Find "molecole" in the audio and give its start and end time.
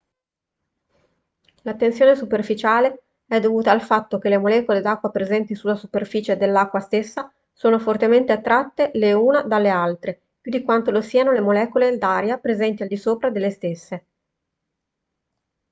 4.39-4.81, 11.41-11.99